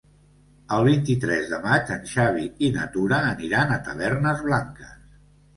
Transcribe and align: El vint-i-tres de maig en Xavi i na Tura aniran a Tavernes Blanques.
El 0.77 0.85
vint-i-tres 0.87 1.51
de 1.51 1.59
maig 1.65 1.91
en 1.97 2.01
Xavi 2.13 2.47
i 2.69 2.71
na 2.79 2.87
Tura 2.97 3.21
aniran 3.35 3.75
a 3.77 3.81
Tavernes 3.91 4.43
Blanques. 4.49 4.99